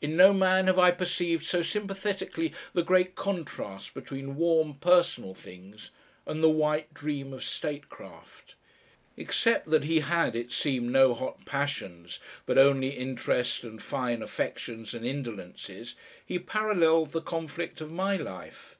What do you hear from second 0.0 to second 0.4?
In no